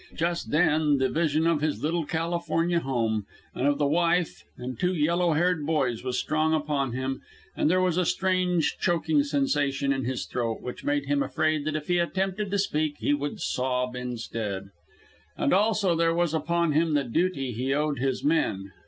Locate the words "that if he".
11.65-11.99